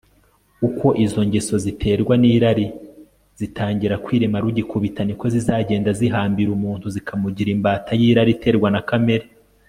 uko 0.67 0.87
izo 1.05 1.21
ngeso 1.27 1.55
ziterwa 1.65 2.13
n'irari 2.21 2.65
zitangira 3.39 3.95
kwirema 4.05 4.37
rugikubita, 4.43 5.01
niko 5.05 5.25
zizagenda 5.33 5.89
zihambira 5.99 6.49
umuntu 6.57 6.85
zikamugira 6.95 7.49
imbata 7.55 7.91
y'irari 7.99 8.31
iterwa 8.37 8.69
na 8.75 8.81
kamere 8.89 9.25